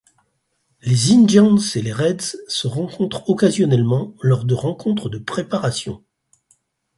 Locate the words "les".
0.81-1.11, 1.83-1.93